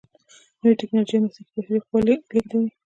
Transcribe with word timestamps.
نوې 0.61 0.73
ټیکنالوجې 0.79 1.15
او 1.17 1.23
مسلکي 1.25 1.51
بشري 1.55 1.79
قوه 1.85 1.99
لیږدوي. 2.05 2.67